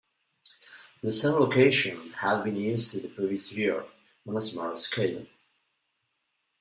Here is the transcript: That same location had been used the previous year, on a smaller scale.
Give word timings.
That 1.03 1.11
same 1.11 1.33
location 1.33 2.13
had 2.13 2.43
been 2.43 2.55
used 2.55 2.91
the 2.99 3.07
previous 3.07 3.51
year, 3.53 3.85
on 4.27 4.35
a 4.35 4.41
smaller 4.41 4.75
scale. 4.75 5.27